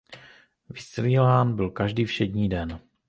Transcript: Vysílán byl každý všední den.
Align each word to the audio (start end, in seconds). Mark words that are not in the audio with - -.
Vysílán 0.69 1.55
byl 1.55 1.69
každý 1.69 2.05
všední 2.05 2.49
den. 2.49 2.79